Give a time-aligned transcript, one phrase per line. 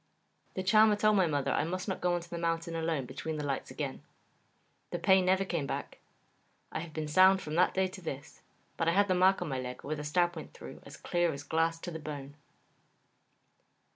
[0.55, 3.45] The Charmer told my mother I must not go on the mountain alone between the
[3.45, 4.01] lights again.
[4.89, 5.99] The pain never came back.
[6.71, 8.41] I have been sound from that day to this,
[8.77, 11.31] but I have the mark on my leg where the stab went through as clear
[11.33, 12.33] as glass to the bone.